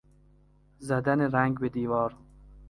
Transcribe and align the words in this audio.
زدن 0.79 1.21
رنگ 1.21 1.59
به 1.59 1.69
دیوار 1.69 2.15